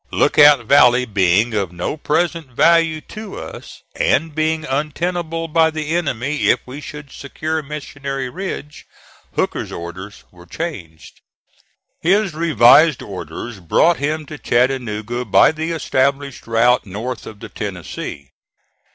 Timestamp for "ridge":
8.27-8.87